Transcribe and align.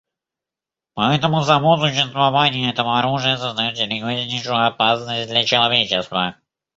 Поэтому 0.95 1.43
само 1.43 1.77
существование 1.77 2.71
этого 2.71 2.97
оружия 2.97 3.37
создает 3.37 3.77
серьезнейшую 3.77 4.65
опасность 4.65 5.29
для 5.29 5.43
человечества. 5.43 6.37